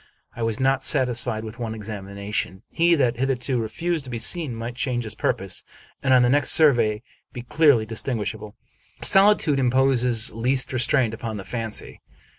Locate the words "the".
6.23-6.27, 11.37-11.43